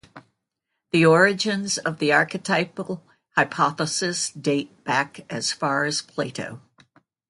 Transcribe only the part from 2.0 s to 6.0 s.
archetypal hypothesis date back as far